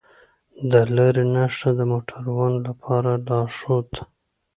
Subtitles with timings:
[0.71, 4.01] د لارې نښه د موټروانو لپاره لارښود ده.